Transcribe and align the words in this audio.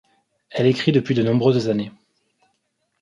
Elle 0.49 0.65
écrit 0.65 0.91
depuis 0.91 1.13
de 1.13 1.21
nombreuses 1.21 1.69
années. 1.69 1.91